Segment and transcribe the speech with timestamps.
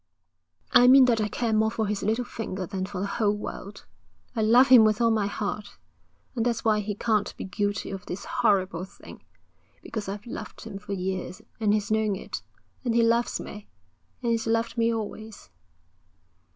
[0.71, 3.85] 'I mean that I care more for his little finger than for the whole world.
[4.35, 5.77] I love him with all my heart.
[6.35, 9.23] And that's why he can't be guilty of this horrible thing,
[9.83, 12.41] because I've loved him for years, and he's known it.
[12.83, 13.67] And he loves me,
[14.23, 15.51] and he's loved me always.'